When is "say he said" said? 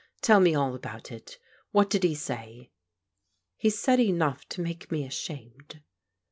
2.15-3.99